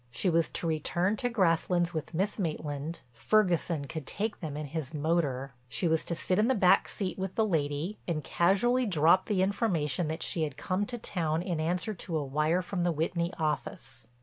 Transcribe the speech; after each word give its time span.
She 0.09 0.31
was 0.31 0.49
to 0.49 0.65
return 0.65 1.15
to 1.17 1.29
Grasslands 1.29 1.93
with 1.93 2.15
Miss 2.15 2.39
Maitland, 2.39 3.01
Ferguson 3.13 3.85
could 3.85 4.07
take 4.07 4.39
them 4.39 4.57
in 4.57 4.65
his 4.65 4.95
motor. 4.95 5.53
She 5.69 5.87
was 5.87 6.03
to 6.05 6.15
sit 6.15 6.39
in 6.39 6.47
the 6.47 6.55
back 6.55 6.87
seat 6.87 7.19
with 7.19 7.35
the 7.35 7.45
lady 7.45 7.99
and 8.07 8.23
casually 8.23 8.87
drop 8.87 9.27
the 9.27 9.43
information 9.43 10.07
that 10.07 10.23
she 10.23 10.41
had 10.41 10.57
come 10.57 10.87
to 10.87 10.97
town 10.97 11.43
in 11.43 11.59
answer 11.59 11.93
to 11.93 12.17
a 12.17 12.25
wire 12.25 12.63
from 12.63 12.81
the 12.81 12.91
Whitney 12.91 13.31
office. 13.37 14.07